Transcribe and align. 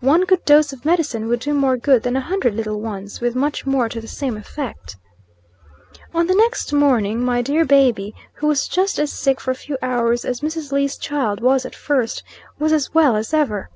One 0.00 0.24
good 0.24 0.44
dose 0.44 0.72
of 0.72 0.84
medicine 0.84 1.28
would 1.28 1.38
do 1.38 1.54
more 1.54 1.76
good 1.76 2.02
than 2.02 2.16
a 2.16 2.20
hundred 2.20 2.56
little 2.56 2.80
ones; 2.80 3.20
with 3.20 3.36
much 3.36 3.66
more 3.66 3.88
to 3.88 4.00
the 4.00 4.08
same 4.08 4.36
effect. 4.36 4.96
On 6.12 6.26
the 6.26 6.34
next 6.34 6.72
morning, 6.72 7.24
my 7.24 7.40
dear 7.40 7.64
baby, 7.64 8.12
who 8.34 8.48
was 8.48 8.66
just 8.66 8.98
as 8.98 9.12
sick 9.12 9.38
for 9.38 9.52
a 9.52 9.54
few 9.54 9.78
hours 9.80 10.24
as 10.24 10.40
Mrs. 10.40 10.72
Lee's 10.72 10.96
child 10.96 11.40
was 11.40 11.64
at 11.64 11.76
first, 11.76 12.24
was 12.58 12.72
as 12.72 12.92
well 12.94 13.14
as 13.14 13.32
ever. 13.32 13.70